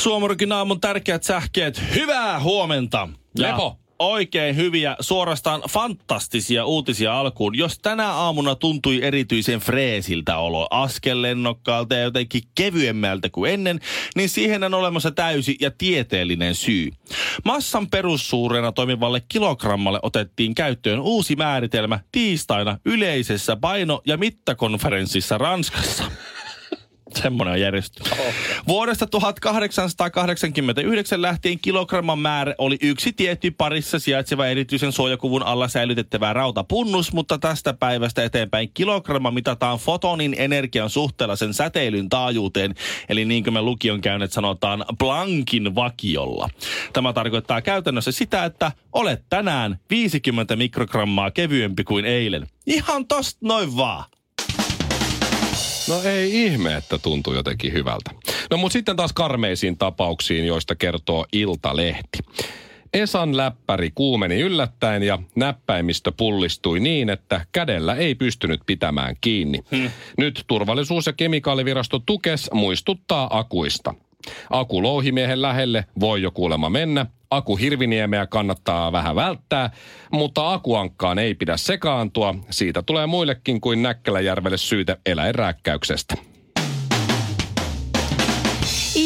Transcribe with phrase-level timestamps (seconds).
[0.00, 1.82] Suomarikin aamun tärkeät sähkeet.
[1.94, 3.08] Hyvää huomenta.
[3.38, 3.76] Ja Lepo.
[3.98, 7.58] Oikein hyviä, suorastaan fantastisia uutisia alkuun.
[7.58, 13.80] Jos tänä aamuna tuntui erityisen freesiltä olo, askellennokkaalta ja jotenkin kevyemmältä kuin ennen,
[14.16, 16.90] niin siihen on olemassa täysi ja tieteellinen syy.
[17.44, 26.04] Massan perussuurena toimivalle kilogrammalle otettiin käyttöön uusi määritelmä tiistaina yleisessä paino- ja mittakonferenssissa Ranskassa.
[27.14, 28.10] Semmoinen on järjestetty.
[28.68, 37.12] Vuodesta 1889 lähtien kilogramman määrä oli yksi tietty parissa sijaitseva erityisen suojakuvun alla säilytettävä rautapunnus,
[37.12, 42.74] mutta tästä päivästä eteenpäin kilogramma mitataan fotonin energian suhteella sen säteilyn taajuuteen,
[43.08, 46.50] eli niin kuin me lukion käyneet sanotaan Planckin vakiolla.
[46.92, 52.46] Tämä tarkoittaa käytännössä sitä, että olet tänään 50 mikrogrammaa kevyempi kuin eilen.
[52.66, 54.04] Ihan tosta noin vaan.
[55.90, 58.10] No ei ihme, että tuntuu jotenkin hyvältä.
[58.50, 62.18] No mutta sitten taas karmeisiin tapauksiin, joista kertoo Iltalehti.
[62.92, 69.58] Esan läppäri kuumeni yllättäen ja näppäimistö pullistui niin, että kädellä ei pystynyt pitämään kiinni.
[69.70, 69.90] Hmm.
[70.18, 73.94] Nyt turvallisuus- ja kemikaalivirasto Tukes muistuttaa akuista.
[74.50, 77.06] Aku louhimiehen lähelle voi jo kuulemma mennä.
[77.30, 79.70] Aku hirviniemeä kannattaa vähän välttää,
[80.12, 82.34] mutta akuankkaan ei pidä sekaantua.
[82.50, 86.14] Siitä tulee muillekin kuin Näkkäläjärvelle syytä eläinrääkkäyksestä.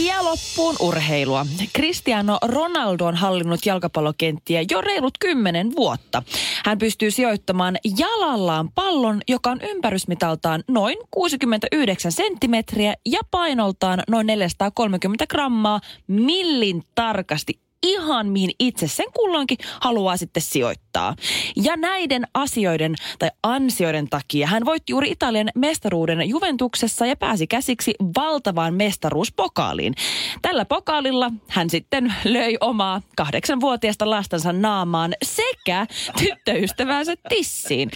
[0.06, 1.47] Ja loppuun urheilua.
[1.77, 6.23] Cristiano Ronaldo on hallinnut jalkapallokenttiä jo reilut kymmenen vuotta.
[6.64, 15.27] Hän pystyy sijoittamaan jalallaan pallon, joka on ympärysmitaltaan noin 69 senttimetriä ja painoltaan noin 430
[15.27, 21.17] grammaa millin tarkasti ihan mihin itse sen kulloinkin haluaa sitten sijoittaa.
[21.56, 27.95] Ja näiden asioiden tai ansioiden takia hän voitti juuri Italian mestaruuden Juventuksessa ja pääsi käsiksi
[28.17, 29.95] valtavaan mestaruuspokaaliin.
[30.42, 35.86] Tällä pokaalilla hän sitten löi omaa kahdeksanvuotiaasta lastansa naamaan sekä
[36.18, 37.90] tyttöystävänsä tissiin.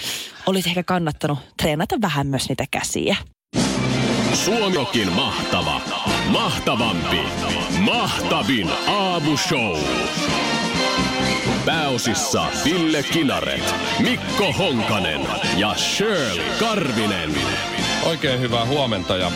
[0.46, 3.16] Olisi ehkä kannattanut treenata vähän myös niitä käsiä.
[4.34, 5.80] Suomikin mahtava,
[6.28, 7.20] mahtavampi,
[7.78, 9.78] mahtavin aamushow.
[11.64, 15.20] Pääosissa Ville Kinaret, Mikko Honkanen
[15.56, 17.34] ja Shirley Karvinen.
[18.06, 19.32] Oikein hyvää huomenta ja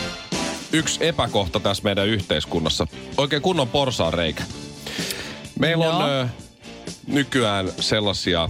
[0.73, 2.87] yksi epäkohta tässä meidän yhteiskunnassa.
[3.17, 4.43] Oikein kunnon porsaan reikä.
[5.59, 6.07] Meillä on No.
[6.07, 6.27] ö,
[7.07, 8.49] nykyään sellaisia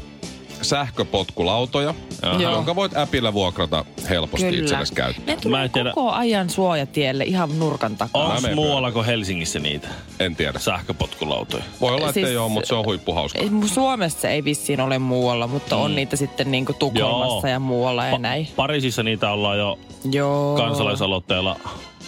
[0.63, 1.93] sähköpotkulautoja,
[2.39, 2.51] Joo.
[2.51, 5.25] jonka voit äpillä vuokrata helposti itsellesi käyttöön.
[5.27, 8.23] Ne Mä tulee tiedä- koko ajan suojatielle ihan nurkan takaa.
[8.27, 9.87] Onko muualla kuin Helsingissä niitä
[10.19, 10.59] En tiedä.
[10.59, 11.63] sähköpotkulautoja?
[11.81, 13.39] Voi olla, että Siis- ei ole, mutta se on huippuhauska.
[13.65, 17.53] Suomessa ei vissiin ole muualla, mutta on niitä sitten niinku Tukholmassa Joo.
[17.53, 18.47] ja muualla ja Pa- näin.
[18.55, 19.79] Pariisissa niitä ollaan jo
[20.11, 20.55] Joo.
[20.55, 21.59] kansalaisaloitteella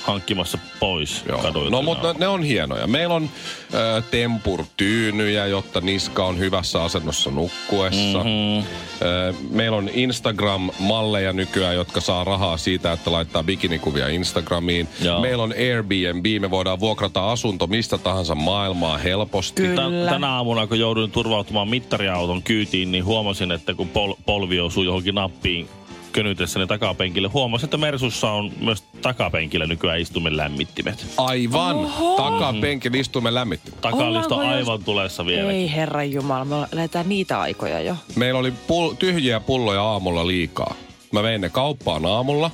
[0.06, 1.38] hankkimassa pois Joo.
[1.38, 1.70] kaduilta.
[1.70, 2.88] No mutta ne, on hienoja.
[2.88, 3.30] Meillä on
[3.74, 8.18] ö, tempurtyynyjä, jotta niska on hyvässä asennossa nukkuessa.
[8.18, 8.68] Mm-hmm.
[9.02, 14.88] Ö, meillä on Instagram-malleja nykyään, jotka saa rahaa siitä, että laittaa bikinikuvia Instagramiin.
[15.02, 15.22] Joo.
[15.22, 19.62] Meillä on Airbnb, me voidaan vuokrata asunto mistä tahansa maailmaa helposti.
[19.62, 19.82] Kyllä.
[19.82, 24.86] Tän, tänä aamuna, kun jouduin turvautumaan mittariauton kyytiin, niin huomasin, että kun pol, polvi osui
[24.86, 25.68] johonkin nappiin
[26.16, 31.06] könytessäni takapenkille, huomasin, että Mersussa on myös takapenkillä nykyään istumen lämmittimet.
[31.18, 31.76] Aivan.
[31.76, 32.18] Oho.
[32.18, 33.72] Takapenkin istumme lämmitti.
[33.82, 35.52] Takalisto Ollaanko aivan jos- tulessa vielä.
[35.52, 37.96] Ei herran jumala, me lähdetään niitä aikoja jo.
[38.16, 40.76] Meillä oli pul- tyhjiä pulloja aamulla liikaa.
[41.12, 42.52] Mä vein ne kauppaan aamulla.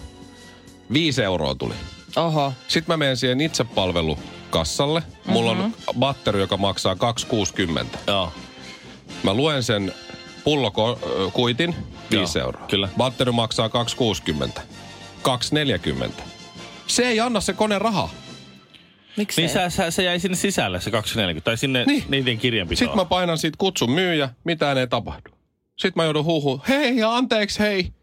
[0.93, 1.73] Viisi euroa tuli.
[2.16, 2.53] Oho.
[2.67, 5.03] Sitten mä menen siihen itsepalvelukassalle.
[5.25, 7.97] Mulla on batteri, joka maksaa 2,60.
[8.07, 8.31] Joo.
[9.23, 9.93] Mä luen sen
[10.43, 11.75] pullokuitin
[12.11, 12.67] 5 Joo, euroa.
[12.67, 12.90] kyllä.
[12.97, 14.61] Batteri maksaa 2,60.
[16.08, 16.11] 2,40.
[16.87, 18.09] Se ei anna se kone rahaa.
[19.17, 22.03] Miksi Niin sä, sä, se jäi sinne sisälle se 240, tai sinne Niin.
[22.09, 22.78] niiden kirjanpitoon.
[22.78, 25.29] Sitten mä painan siitä kutsun myyjä, mitään ei tapahdu.
[25.79, 27.93] Sitten mä joudun huuhuun, hei ja anteeksi hei.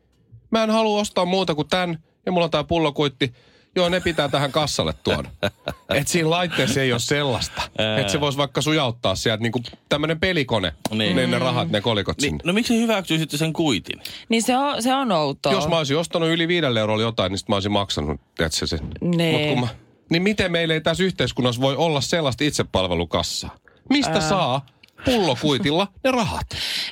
[0.51, 3.33] Mä en halua ostaa muuta kuin tän ja mulla on tää pullokuitti.
[3.79, 5.29] Joo, ne pitää tähän kassalle tuoda.
[5.95, 7.63] Et siinä laitteessa ei ole sellaista.
[8.01, 10.75] Että se voisi vaikka sujauttaa sieltä niinku tämmönen pelikone.
[10.91, 11.17] Niin.
[11.17, 12.43] Ne, ne rahat, ne kolikot Niin, sinne.
[12.45, 14.01] no miksi hyväksyy sitten sen kuitin?
[14.29, 15.53] Niin se on, se on outoa.
[15.53, 18.79] Jos mä olisin ostanut yli viidelle eurolla jotain, niin sit mä olisin maksanut, tiedätkö se.
[19.01, 19.33] Nee.
[19.33, 19.69] Mut kun mä,
[20.11, 23.57] niin miten meillä ei tässä yhteiskunnassa voi olla sellaista itsepalvelukassaa?
[23.91, 24.21] Mistä Ää.
[24.29, 24.67] saa
[25.05, 26.47] pullokuitilla ne rahat?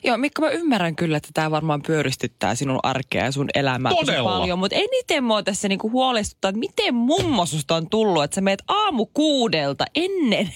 [0.04, 4.30] Joo, Mikko, mä ymmärrän kyllä, että tämä varmaan pyöristyttää sinun arkea ja sun elämää Todella.
[4.30, 8.40] paljon, mutta eniten mua tässä niinku huolestuttaa, että miten mummo susta on tullut, että sä
[8.40, 10.50] meet aamu kuudelta ennen,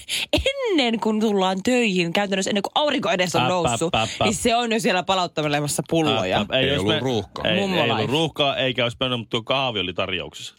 [0.69, 4.25] ennen kuin tullaan töihin, käytännössä ennen kuin aurinko edes on noussut, äp, äp, äp.
[4.25, 6.45] niin se on jo siellä palauttelemassa pulloja.
[6.49, 7.45] Ää, Ei jos ollut me- ruuhkaa.
[7.45, 10.53] Ei, ei ollut ruuhkaa, eikä olisi mennyt, mutta tuo kahvi oli tarjouksessa.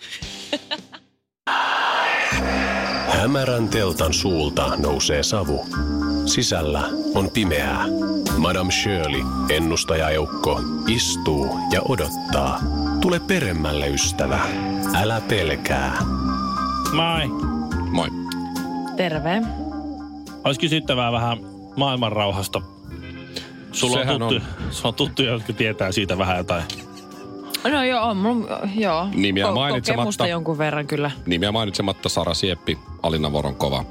[3.08, 5.66] Hämärän teltan suulta nousee savu.
[6.26, 6.82] Sisällä
[7.14, 7.84] on pimeää.
[8.38, 12.58] Madame Shirley, ennustajaeukko, istuu ja odottaa.
[13.00, 14.40] Tule peremmälle, ystävä.
[14.94, 15.96] Älä pelkää.
[16.92, 17.28] Mai.
[17.90, 18.08] Moi.
[18.96, 19.42] Terve.
[20.44, 21.38] Olisi kysyttävää vähän
[21.76, 22.62] maailman rauhasta.
[23.72, 24.42] Sulla on, Sehän tuttu, on.
[24.70, 26.62] sulla on tuttuja, jotka tietää siitä vähän jotain.
[27.72, 29.08] No joo, on mulla, joo.
[29.14, 29.96] Nimiä Ko- mainitsematta.
[30.00, 31.10] Kokemusta jonkun verran kyllä.
[31.26, 33.84] Nimiä mainitsematta Sara Sieppi, Alina Voronkova.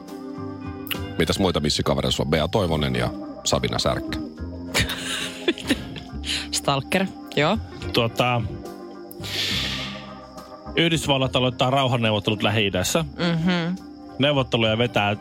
[1.18, 2.32] Mitäs muita missikavereita sulla on?
[2.32, 3.10] Bea Toivonen ja
[3.44, 4.20] Sabina Särkkä.
[6.52, 7.06] Stalker,
[7.36, 7.58] joo.
[7.94, 8.42] Tuota,
[10.76, 13.06] Yhdysvallat aloittaa rauhanneuvottelut Lähi-idässä.
[13.18, 13.76] Mm-hmm.
[14.20, 15.16] Neuvotteluja vetää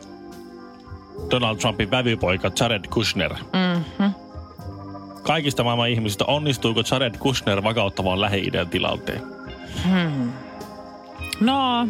[1.30, 3.34] Donald Trumpin vävypoika Jared Kushner.
[3.34, 4.14] Mm-hmm.
[5.22, 9.22] Kaikista maailman ihmisistä onnistuuko Jared Kushner vakauttamaan Lähi-idän tilanteen?
[9.84, 10.32] Hmm.
[11.40, 11.88] No,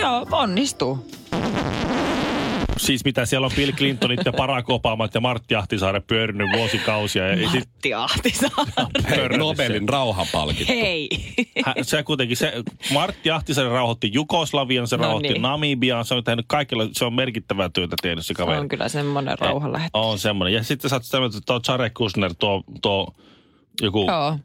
[0.00, 1.06] joo, onnistuu.
[2.80, 7.28] Siis mitä siellä on Bill Clintonit ja Barack Obamat ja Martti Ahtisaari pyörinyt vuosikausia.
[7.28, 9.38] Ja sit Matti Ahtisaari.
[9.38, 10.72] Nobelin rauhanpalkinto.
[10.72, 11.08] Hei.
[11.66, 12.52] Hä- se kuitenkin, se,
[12.92, 15.42] Martti Ahtisaari rauhoitti Jugoslavian, se No rauhoitti niin.
[15.42, 18.58] Namibian, se on tehnyt kaikilla, se on merkittävää työtä tehnyt se Se kaveri.
[18.58, 19.98] on kyllä semmoinen rauhanlähettä.
[19.98, 20.54] On semmoinen.
[20.54, 23.14] Ja sitten sä oot tuo Jared Kushner, tuo, tuo
[23.82, 24.06] joku...
[24.08, 24.38] Joo.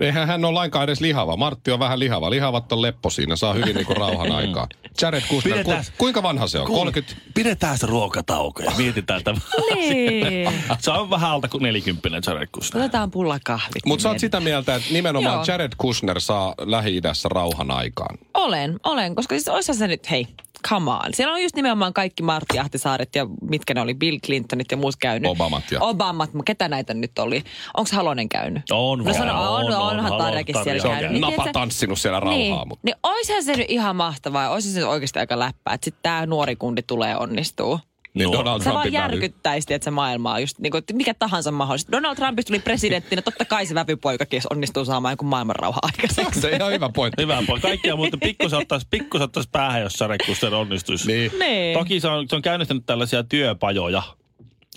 [0.00, 1.36] Eihän hän ole lainkaan edes lihava.
[1.36, 2.30] Martti on vähän lihava.
[2.30, 3.36] Lihavat on leppo siinä.
[3.36, 4.68] Saa hyvin niinku rauhan aikaa.
[5.02, 6.66] Jared Kushner, ku, kuinka vanha se on?
[6.66, 7.14] 30?
[7.34, 9.38] Pidetään se ruokatauko ja mietitään tämä.
[9.74, 10.48] Niin.
[10.78, 12.82] se on vähän alta kuin 40 Jared Kushner.
[12.82, 13.86] Otetaan pullakahvit.
[13.86, 15.44] Mutta sä oot niin sitä mieltä, että nimenomaan Joo.
[15.48, 18.18] Jared Kushner saa Lähi-idässä rauhan aikaan.
[18.34, 20.26] Olen, olen, koska siis oishan se nyt, hei,
[20.68, 21.00] come on.
[21.14, 24.96] Siellä on just nimenomaan kaikki Martti Ahtisaaret ja mitkä ne oli, Bill Clintonit ja muut
[24.96, 25.30] käynyt.
[25.30, 27.44] Obamat ja- Obamat, ketä näitä nyt oli?
[27.76, 28.62] Onko Halonen käynyt?
[28.70, 31.10] On No vaan, on, on, on, onhan Tarjakin Tarja siellä Se on käynyt.
[31.12, 32.38] Niin, napa tanssinut siellä rauhaa.
[32.38, 32.80] niin, Mutta.
[32.84, 36.26] niin oishan se nyt ihan mahtavaa oishan se nyt oikeasti aika läppää, että sitten tämä
[36.26, 37.80] nuori kundi tulee onnistuu.
[38.14, 39.12] Niin Donald Se vaan Trumpin vävy.
[39.12, 41.92] järkyttäisi, että se maailmaa just niin kuin, mikä tahansa mahdollista.
[41.92, 46.40] Donald Trumpista tuli presidenttinä, totta kai se vävypoikakin onnistuu saamaan jonkun maailmanrauha aikaiseksi.
[46.40, 47.22] Se on ihan hyvä pointti.
[47.22, 47.68] Hyvä pointti.
[47.68, 51.06] Kaikkia muuten pikkusen ottaisi, pikkusen ottaisi päähän, jos Jared Kushner onnistuisi.
[51.06, 51.30] Niin.
[51.38, 51.78] Niin.
[51.78, 54.02] Toki se on, se on käynnistänyt tällaisia työpajoja.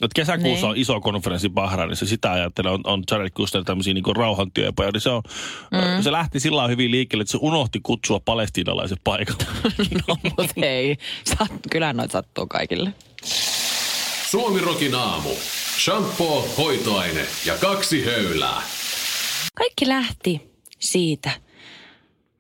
[0.02, 0.72] Et kesäkuussa Niin.
[0.72, 4.92] on iso konferenssi Bahrainissa, sitä ajattelen, on, on Jared Kushner tämmöisiä niin rauhantyöpajoja.
[4.92, 5.24] Niin se, on,
[5.72, 6.04] mm.
[6.04, 9.44] se lähti sillä lailla hyvin liikkeelle, että se unohti kutsua palestiinalaiset paikalle.
[10.08, 10.98] no, mutta hei.
[11.24, 12.94] Sat, kyllä noita sattuu kaikille.
[14.30, 15.30] Suomirokin aamu.
[15.84, 18.62] Shampoo, hoitoaine ja kaksi höylää.
[19.56, 20.42] Kaikki lähti
[20.80, 21.32] siitä.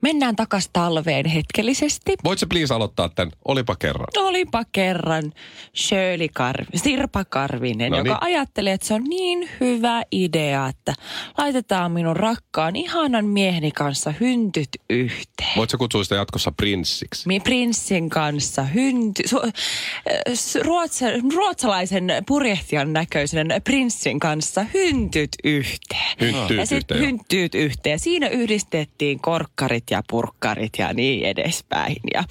[0.08, 2.14] Mennään takas talveen hetkellisesti.
[2.24, 3.32] Voit sä please aloittaa tämän?
[3.46, 4.08] Olipa kerran.
[4.18, 5.34] Olipa kerran
[5.76, 8.24] Shirley Karv- Sirpa Karvinen, No joka niin.
[8.24, 10.94] ajattelee, että se on niin hyvä idea, että
[11.38, 15.50] laitetaan minun rakkaan ihanan mieheni kanssa hyntyt yhteen.
[15.58, 17.28] Voit sä kutsua sitä jatkossa prinssiksi?
[17.28, 19.42] Mi prinssin kanssa hynty, su,
[20.64, 26.18] ruotsa, ruotsalaisen purjehtijan näköisen prinssin kanssa hyntyt yhteen.
[26.22, 28.00] Hynttyyt ja sitten hynttyyt yhteen.
[28.00, 31.96] Siinä yhdistettiin korkkarit ja purkkarit ja niin edespäin.
[32.14, 32.24] Ja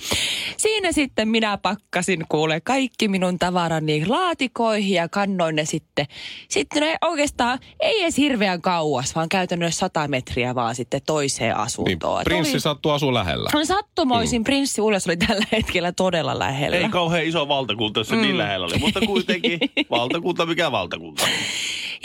[0.57, 6.07] siinä sitten minä pakkasin kuule kaikki minun tavarani laatikoihin ja kannoin ne sitten.
[6.49, 11.57] Sitten ne oikeastaan ei edes hirveän kauas, vaan käytännössä 100 metriä vaan sitten toiseen Niin,
[11.57, 12.21] asuntoon.
[12.21, 13.51] Et prinssi oli- sattuu asua lähellä.
[13.55, 14.45] No sattumoisin mm.
[14.45, 16.77] prinssi Ules oli tällä hetkellä todella lähellä.
[16.77, 18.23] Ei kauhean iso valtakunta, jos se mm.
[18.23, 19.59] niin lähellä oli, mutta kuitenkin
[19.91, 21.27] valtakunta, mikä valtakunta.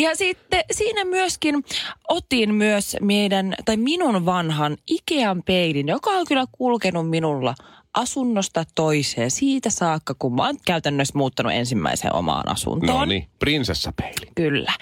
[0.02, 1.64] Ja sitten siinä myöskin
[2.10, 7.56] otin myös meidän, tai minun vanhan Ikean peilin, joka on kyllä kulkenut minulla
[7.94, 13.00] asunnosta toiseen siitä saakka, kun mä oon käytännössä muuttanut ensimmäiseen omaan asuntoon.
[13.00, 14.32] No niin, prinsessapeili.
[14.36, 14.74] Kyllä.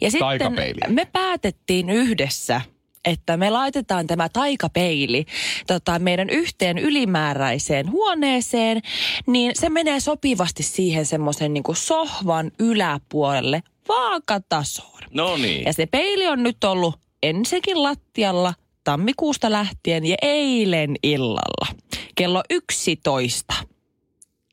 [0.00, 2.60] Ja sitten me päätettiin yhdessä,
[3.04, 5.26] että me laitetaan tämä taikapeili
[5.66, 8.82] tota, meidän yhteen ylimääräiseen huoneeseen,
[9.26, 15.02] niin se menee sopivasti siihen semmoisen niin sohvan yläpuolelle vaakatasoon.
[15.10, 15.64] No niin.
[15.64, 18.54] Ja se peili on nyt ollut ensinnäkin lattialla
[18.84, 21.66] tammikuusta lähtien ja eilen illalla
[22.14, 23.54] kello 11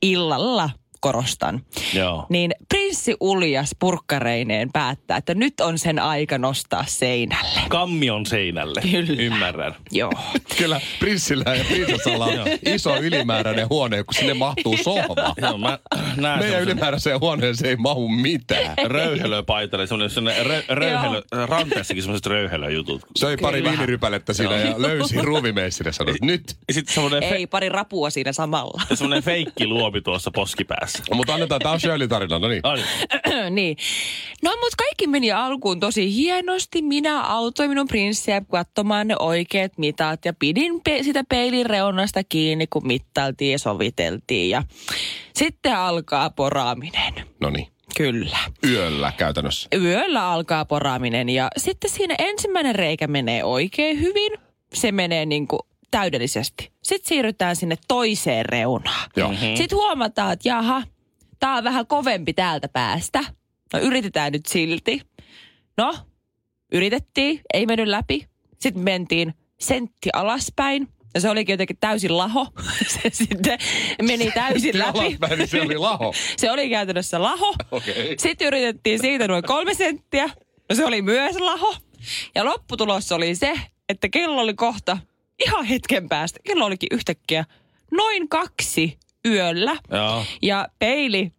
[0.01, 0.69] illalla
[1.05, 1.61] korostan,
[1.93, 2.25] Joo.
[2.29, 7.59] niin prinssi Uljas purkkareineen päättää, että nyt on sen aika nostaa seinälle.
[7.69, 8.81] Kammion seinälle.
[8.81, 9.21] Kyllä.
[9.21, 9.75] Ymmärrän.
[9.91, 10.11] Joo.
[10.57, 12.31] Kyllä prinsillä ja prinsessalla on
[12.75, 15.33] iso ylimääräinen huone, kun sinne mahtuu sohva.
[15.37, 15.79] Joo, mä
[16.17, 18.77] näen Meidän ylimääräiseen huoneeseen ei mahu mitään.
[18.85, 23.01] röyhelöpaitalle, semmoinen, semmoinen rö, röyhelö, ranteessakin semmoiset röyhelöjutut.
[23.15, 26.55] Söi pari viinirypälettä siinä ja löysi ruuvimeissille ja sanoi, nyt.
[26.67, 28.81] Ja sitten semmoinen, fe, Ei, pari rapua siinä samalla.
[28.93, 30.94] semmoinen feikki luomi tuossa poskipäässä.
[31.13, 32.61] Mutta annetaan, tämä on Shirley tarina, no niin.
[32.63, 32.83] Ai,
[33.49, 33.77] niin.
[34.43, 36.81] No, mutta kaikki meni alkuun tosi hienosti.
[36.81, 42.67] Minä autoin minun prinssiä katsomaan ne oikeat mitat ja pidin pe- sitä peilin reunasta kiinni,
[42.67, 44.49] kun mittailtiin ja soviteltiin.
[44.49, 44.63] Ja
[45.35, 47.13] sitten alkaa poraaminen.
[47.41, 47.67] No niin.
[47.97, 48.37] Kyllä.
[48.69, 49.67] Yöllä käytännössä.
[49.81, 54.31] Yöllä alkaa poraaminen ja sitten siinä ensimmäinen reikä menee oikein hyvin.
[54.73, 55.59] Se menee niin kuin
[55.91, 56.71] täydellisesti.
[56.83, 59.09] Sitten siirrytään sinne toiseen reunaan.
[59.15, 59.31] Joo.
[59.31, 59.55] Mhm.
[59.55, 60.83] Sitten huomataan, että jaha,
[61.39, 63.23] tää on vähän kovempi täältä päästä.
[63.73, 65.01] No yritetään nyt silti.
[65.77, 65.95] No,
[66.71, 68.27] yritettiin, ei mennyt läpi.
[68.59, 70.87] Sitten mentiin sentti alaspäin.
[71.13, 72.47] Ja se olikin jotenkin täysin laho.
[73.01, 73.59] Se sitten
[74.01, 74.99] meni täysin läpi.
[74.99, 76.13] Alaspäin, niin se oli laho.
[76.37, 77.55] Se oli käytännössä laho.
[77.71, 78.15] Okei.
[78.19, 80.29] Sitten yritettiin siitä noin kolme senttiä.
[80.69, 81.75] No se oli myös laho.
[82.35, 83.53] Ja lopputulos oli se,
[83.89, 84.97] että kello oli kohta
[85.45, 86.39] ihan hetken päästä.
[86.43, 87.45] Kello olikin yhtäkkiä
[87.91, 89.77] noin kaksi yöllä.
[89.91, 90.25] joo.
[90.41, 91.31] Ja peili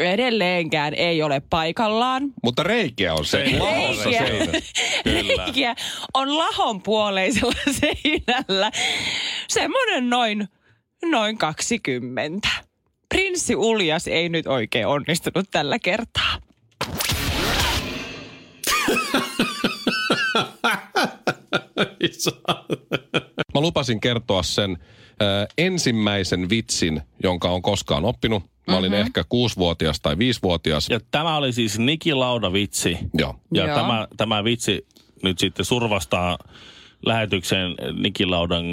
[0.00, 2.22] edelleenkään ei ole paikallaan.
[2.42, 3.38] Mutta reikiä on se.
[3.38, 4.24] Reikiä.
[5.04, 5.74] Reikiä
[6.14, 8.70] on lahon puoleisella seinällä.
[9.48, 10.48] Semmoinen noin,
[11.04, 12.48] noin 20.
[13.08, 16.38] Prinssi Uljas ei nyt oikein onnistunut tällä kertaa.
[23.60, 24.70] Mä lupasin kertoa sen
[25.22, 28.42] äh, ensimmäisen vitsin, jonka on koskaan oppinut.
[28.66, 29.00] Mä olin Mhm.
[29.00, 30.88] ehkä kuusivuotias tai viisivuotias.
[30.88, 32.98] Ja tämä oli siis Niki Lauda vitsi.
[33.18, 33.34] Joo.
[33.54, 33.76] Ja Joo.
[33.76, 34.86] tämä, tämä vitsi
[35.22, 36.38] nyt sitten survastaa
[37.06, 38.64] lähetykseen Niki Laudan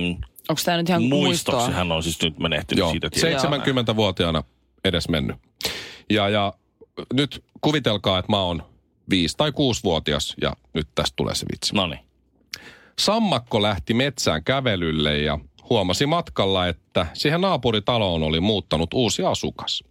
[0.50, 1.58] Onko tämä nyt ihan muistoksi.
[1.60, 1.76] muistoa?
[1.78, 3.10] Hän on siis nyt menehtynyt Joo, siitä.
[3.10, 3.48] tietysti.
[3.48, 4.44] 70-vuotiaana
[4.86, 5.36] edes mennyt.
[6.10, 6.54] Ja, ja
[7.14, 8.64] nyt kuvitelkaa, että mä oon
[9.10, 11.76] viisi tai kuusivuotias ja nyt tästä tulee se vitsi.
[11.76, 12.00] No niin.
[13.00, 15.40] Sammakko lähti metsään kävelylle ja
[15.70, 19.84] huomasi matkalla, että siihen naapuritaloon oli muuttanut uusi asukas.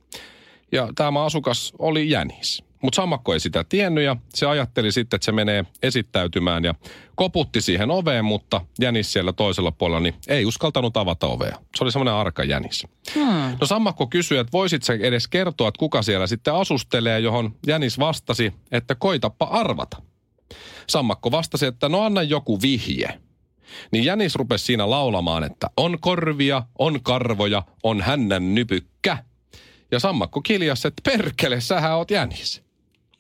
[0.73, 2.63] Ja tämä asukas oli jänis.
[2.83, 6.75] Mutta sammakko ei sitä tiennyt ja se ajatteli sitten, että se menee esittäytymään ja
[7.15, 11.59] koputti siihen oveen, mutta jänis siellä toisella puolella niin ei uskaltanut avata ovea.
[11.77, 12.87] Se oli semmoinen arka jänis.
[13.15, 13.57] Hmm.
[13.61, 17.99] No sammakko kysyi, että voisit sä edes kertoa, että kuka siellä sitten asustelee, johon jänis
[17.99, 19.97] vastasi, että koitappa arvata.
[20.87, 23.21] Sammakko vastasi, että no anna joku vihje.
[23.93, 29.19] Niin Jänis rupesi siinä laulamaan, että on korvia, on karvoja, on hännän nypykkä.
[29.91, 32.63] Ja Sammakko kiljasi, että perkele, sähän oot Jänis.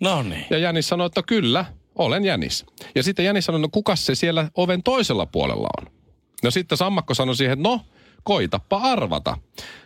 [0.00, 0.46] No niin.
[0.50, 1.64] Ja Jänis sanoi, että kyllä,
[1.94, 2.66] olen Jänis.
[2.94, 5.92] Ja sitten Jänis sanoi, no kuka se siellä oven toisella puolella on?
[6.42, 7.80] No sitten Sammakko sanoi siihen, että no,
[8.22, 9.38] koitappa arvata.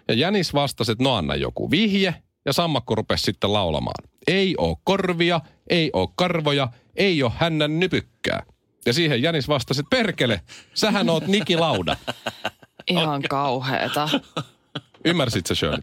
[0.09, 2.15] Ja Jänis vastasi, että no anna joku vihje.
[2.47, 4.10] Ja Sammakko rupesi sitten laulamaan.
[4.27, 8.43] Ei oo korvia, ei oo karvoja, ei oo hännän nypykkää.
[8.87, 10.41] Ja siihen Jänis vastasi, että perkele,
[10.75, 11.97] sähän oot Niki Lauda.
[12.91, 14.09] Ihan kauheeta.
[15.05, 15.83] Ymmärsit sä Shirley?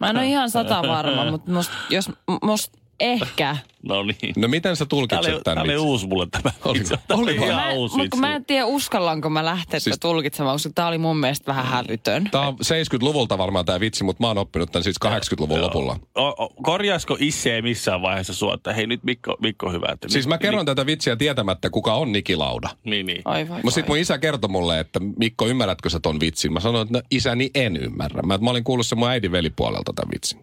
[0.00, 2.10] Mä en ole ihan sata varma, mutta must, jos
[2.42, 3.56] must ehkä.
[3.82, 4.34] No niin.
[4.36, 6.50] No miten sä Tämä tulkitset tämän tämä oli uusi mulle tämä.
[6.64, 6.84] Oli-.
[7.08, 7.48] Tämä oli vai?
[7.48, 10.98] ihan Mä, uusi mutta mä en tiedä uskallanko mä lähteä Siis- tulkitsemaan, koska tää oli
[10.98, 12.28] mun mielestä vähän hälytön.
[12.30, 16.00] Tämä on 70-luvulta varmaan tämä vitsi, mutta mä oon oppinut tämän siis 80-luvun lopulla.
[16.14, 19.88] O, o, korjaisiko Isse missään vaiheessa sua, että hei nyt Mikko, Mikko hyvä.
[19.92, 22.68] Että Siis mä kerron tätä vitsiä tietämättä, kuka on Niki Lauda.
[22.84, 23.22] Niin, niin.
[23.24, 26.52] Oi voi Mutta sitten mun isä kertoi mulle, että Mikko, ymmärrätkö sä ton vitsin?
[26.52, 28.22] Mä sanoin, että no, isäni en ymmärrä.
[28.22, 30.38] Mä, mä olin kuullut sen mun äidin velipuolelta tämän vitsin.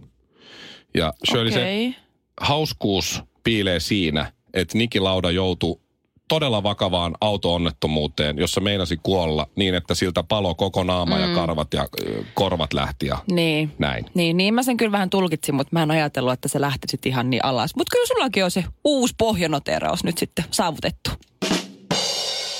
[0.93, 1.95] Ja Shirley, se Okei.
[2.41, 5.79] Hauskuus piilee siinä, että Niki Lauda joutui
[6.27, 11.21] todella vakavaan auto-onnettomuuteen, jossa meinasi kuolla niin, että siltä palo koko naama mm.
[11.21, 11.87] ja karvat ja
[12.33, 13.71] korvat lähti ja Niin.
[13.79, 14.05] näin.
[14.13, 17.09] Niin, niin mä sen kyllä vähän tulkitsin, mutta mä en ajatellut, että se lähti sitten
[17.11, 17.75] ihan niin alas.
[17.75, 21.09] Mutta kyllä sullakin on se uusi pohjanoteraus nyt sitten saavutettu.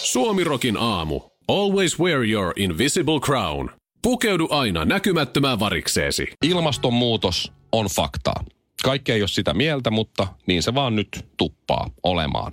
[0.04, 1.22] Suomirokin aamu.
[1.48, 3.70] Always wear your invisible crown.
[4.02, 6.28] Pukeudu aina näkymättömään varikseesi.
[6.44, 8.44] Ilmastonmuutos on faktaa.
[8.84, 12.52] Kaikki ei ole sitä mieltä, mutta niin se vaan nyt tuppaa olemaan.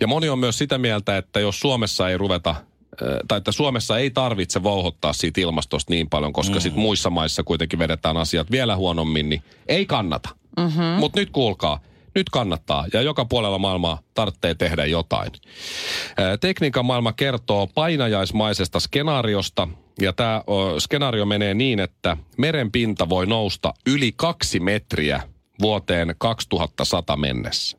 [0.00, 2.54] Ja moni on myös sitä mieltä, että jos Suomessa ei ruveta
[3.02, 6.60] ö, tai että Suomessa ei tarvitse vouhottaa siitä ilmastosta niin paljon, koska mm.
[6.60, 10.28] sitten muissa maissa kuitenkin vedetään asiat vielä huonommin, niin ei kannata.
[10.56, 10.84] Mm-hmm.
[10.84, 11.80] Mutta nyt kuulkaa,
[12.14, 15.32] nyt kannattaa ja joka puolella maailmaa tarvitsee tehdä jotain.
[16.16, 19.68] Ää, Tekniikan maailma kertoo painajaismaisesta skenaariosta
[20.00, 20.42] ja tämä
[20.78, 25.22] skenaario menee niin, että meren pinta voi nousta yli kaksi metriä
[25.60, 27.78] vuoteen 2100 mennessä.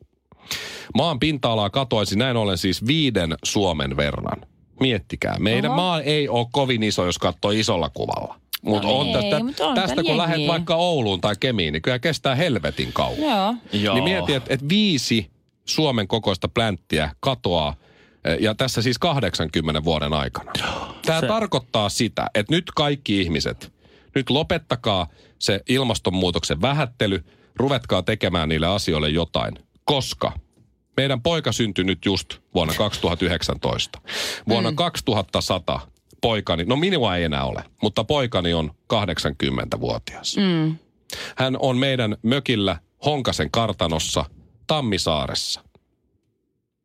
[0.94, 4.40] Maan pinta-alaa katoaisi näin ollen siis viiden Suomen verran.
[4.80, 5.76] Miettikää, meidän Oho.
[5.76, 8.40] maa ei ole kovin iso, jos katsoo isolla kuvalla.
[8.62, 11.82] Mutta No on ei, tästä, mut on tästä kun lähdet vaikka Ouluun tai Kemiin, niin
[11.82, 13.20] kyllä kestää helvetin kauan.
[13.20, 13.54] Joo.
[13.72, 13.94] Joo.
[13.94, 15.30] Niin mieti, että, että viisi
[15.64, 17.74] Suomen kokoista plänttiä katoaa,
[18.24, 20.52] eh, ja tässä siis 80 vuoden aikana.
[21.06, 23.72] Tämä Se- tarkoittaa sitä, että nyt kaikki ihmiset,
[24.14, 25.06] nyt lopettakaa
[25.38, 27.24] se ilmastonmuutoksen vähättely,
[27.58, 30.32] ruvetkaa tekemään niille asioille jotain, koska
[30.96, 34.00] meidän poika syntyi nyt just vuonna 2019.
[34.48, 35.80] Vuonna 2100
[36.20, 40.36] poikani, no minua ei enää ole, mutta poikani on 80-vuotias.
[40.36, 40.76] Mm.
[41.36, 44.24] Hän on meidän mökillä Honkasen kartanossa
[44.66, 45.64] Tammisaaressa.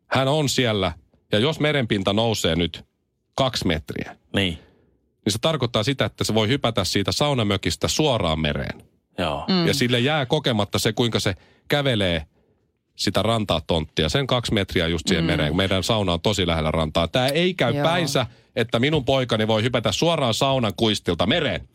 [0.08, 0.92] Hän on siellä,
[1.32, 2.86] ja jos merenpinta nousee nyt
[3.36, 4.54] kaksi metriä, Niin,
[5.26, 8.93] niin se tarkoittaa sitä, että se voi hypätä siitä saunamökistä suoraan mereen.
[9.18, 9.46] Joo.
[9.50, 9.68] Mm.
[9.68, 11.36] Ja sille jää kokematta se, kuinka se
[11.68, 12.26] kävelee
[12.96, 14.10] sitä rantaa tonttia.
[14.10, 15.28] Sen kaksi metriä just siihen mm.
[15.28, 15.56] mereen.
[15.56, 17.08] Meidän sauna on tosi lähellä rantaa.
[17.08, 17.84] Tämä ei käy Joo.
[17.84, 21.68] päinsä, että minun poikani voi hypätä suoraan saunan kuistilta mereen.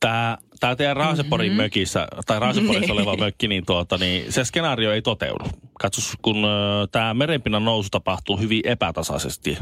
[0.00, 1.62] Tämä, tämä teidän Raaseporin mm-hmm.
[1.62, 5.44] mökissä, tai Raaseporissa oleva mökki, niin, tuota, niin se skenaario ei toteudu.
[5.80, 6.46] Katsos, kun
[6.92, 9.58] tämä merenpinnan nousu tapahtuu hyvin epätasaisesti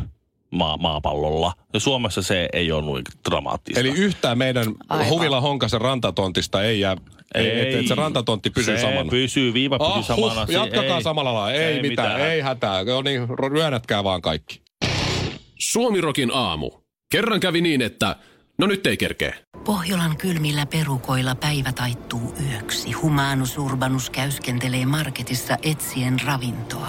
[0.50, 1.52] maa, maapallolla.
[1.75, 3.81] Ja Suomessa se ei ole noin dramaattista.
[3.81, 5.09] Eli yhtään meidän Aivan.
[5.09, 6.97] Huvila Honkasen rantatontista ei jää,
[7.35, 9.11] ei, että et se rantatontti pysyy se samana.
[9.11, 10.45] pysyy, viiva pysyy Ah, samana.
[10.47, 11.52] huh, jatkakaa ei, samalla lailla.
[11.52, 12.85] Ei, ei mitään, mitään, ei hätää.
[12.85, 14.61] No niin, ryönätkää vaan kaikki.
[15.59, 16.71] Suomirokin aamu.
[17.12, 18.17] Kerran kävi niin, että
[18.59, 19.35] no nyt ei kerkeä.
[19.64, 22.93] Pohjolan kylmillä perukoilla päivä taittuu yöksi.
[22.93, 26.88] Humanus Urbanus käyskentelee marketissa etsien ravintoa.